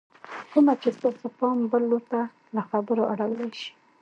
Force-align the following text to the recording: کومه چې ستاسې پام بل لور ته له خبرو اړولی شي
کومه 0.51 0.73
چې 0.81 0.89
ستاسې 0.97 1.27
پام 1.37 1.57
بل 1.71 1.83
لور 1.91 2.03
ته 2.11 2.21
له 2.55 2.61
خبرو 2.69 3.03
اړولی 3.11 3.49
شي 3.59 3.69